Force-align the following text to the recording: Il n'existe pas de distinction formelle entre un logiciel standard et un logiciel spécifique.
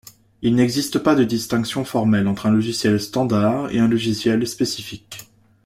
Il 0.41 0.55
n'existe 0.55 0.97
pas 0.97 1.13
de 1.13 1.23
distinction 1.23 1.85
formelle 1.85 2.27
entre 2.27 2.47
un 2.47 2.51
logiciel 2.51 2.99
standard 2.99 3.69
et 3.69 3.77
un 3.77 3.87
logiciel 3.87 4.47
spécifique. 4.47 5.27